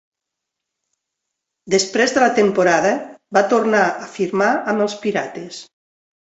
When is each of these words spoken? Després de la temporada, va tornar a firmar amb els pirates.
Després 1.73 2.15
de 2.15 2.23
la 2.25 2.31
temporada, 2.41 2.95
va 3.39 3.45
tornar 3.55 3.85
a 3.93 4.11
firmar 4.19 4.51
amb 4.75 4.89
els 4.89 4.99
pirates. 5.07 5.65